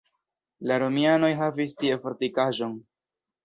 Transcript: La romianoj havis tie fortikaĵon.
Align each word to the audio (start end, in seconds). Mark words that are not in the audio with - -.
La 0.71 0.79
romianoj 0.83 1.31
havis 1.43 1.77
tie 1.85 2.01
fortikaĵon. 2.09 2.79